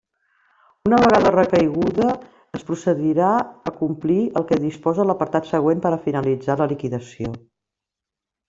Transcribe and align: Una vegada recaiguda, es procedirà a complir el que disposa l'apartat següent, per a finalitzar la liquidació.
Una 0.89 0.99
vegada 1.01 1.31
recaiguda, 1.35 2.07
es 2.59 2.65
procedirà 2.71 3.29
a 3.73 3.75
complir 3.83 4.19
el 4.41 4.49
que 4.53 4.61
disposa 4.65 5.09
l'apartat 5.11 5.53
següent, 5.53 5.85
per 5.85 5.95
a 5.99 6.03
finalitzar 6.07 6.57
la 6.63 6.69
liquidació. 6.73 7.35